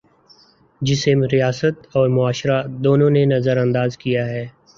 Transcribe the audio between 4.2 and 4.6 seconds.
ہے۔